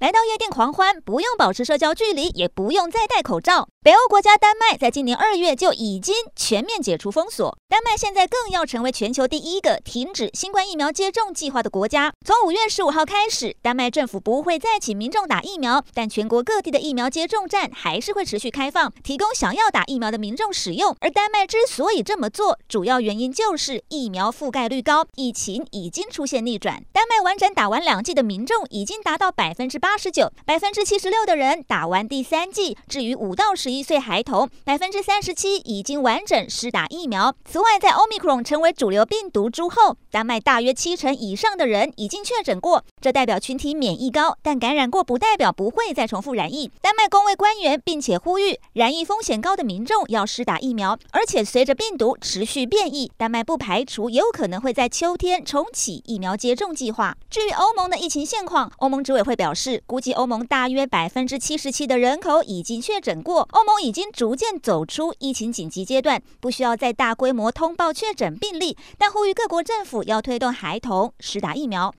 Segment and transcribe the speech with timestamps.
[0.00, 3.68] 来到夜店狂欢，不用保持社交距离，也不用再戴口罩。
[3.82, 12.12] 北欧国家丹麦在今年二月就已经全面解除封锁，丹麦现在更要成为全球第一个停止新冠疫苗接种计划的国家。
[12.24, 20.94] 从五月十五号开始，丹麦政府不会再请民众打疫苗，但全国各地的疫苗接种站还是会持续开放，提供想要打疫苗的民众使用。
[21.00, 26.84] 而丹麦之所以这么做，主要原因就是疫苗覆盖率高，疫情已经出现逆转。
[26.92, 29.87] 丹麦完整打完两剂的民众已经达到百分之八。
[29.90, 32.76] 八十九，百分之七十六的人打完第三剂。
[32.86, 37.34] 至于五到十一岁孩童，百分之三十七已经完整施打疫苗。
[37.46, 44.36] 此外，在 Omicron 成为主流病毒株后，丹麦大约七成以上的人已经确诊过，这代表群体免疫高。
[44.42, 46.70] 但感染过不代表不会再重复染疫。
[46.82, 50.98] 丹麦公卫官员并且呼吁，染疫风险高的民众要施打疫苗。
[51.12, 57.16] 而且随着病毒持续变异，丹麦不排除有可能会在秋天重启疫苗接种计划。
[57.30, 71.94] 至于欧盟的疫情现况，欧盟执委会表示估计欧盟大约百分之七十七的人口已经确诊过，欧盟已经逐渐走出疫情紧急阶段，不需要再大规模通报确诊病例，但呼吁各国政府要推动孩童施打疫苗。